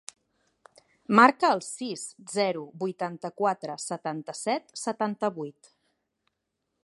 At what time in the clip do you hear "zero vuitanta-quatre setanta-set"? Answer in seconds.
2.37-4.75